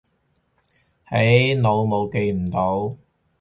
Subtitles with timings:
[1.11, 2.97] 起腦霧記唔到